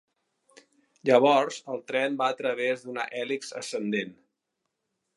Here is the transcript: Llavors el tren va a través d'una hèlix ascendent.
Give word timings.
Llavors 1.09 1.59
el 1.75 1.85
tren 1.93 2.19
va 2.23 2.31
a 2.31 2.39
través 2.41 2.87
d'una 2.89 3.07
hèlix 3.21 3.55
ascendent. 3.63 4.21